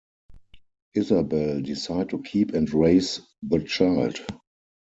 [0.95, 4.17] Isabel decide to keep and raise the child.